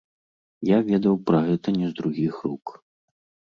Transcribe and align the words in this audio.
Я 0.69 0.79
ведаў 0.87 1.19
пра 1.27 1.43
гэта 1.49 1.67
не 1.79 1.87
з 1.93 1.97
другіх 2.01 2.43
рук. 2.49 2.77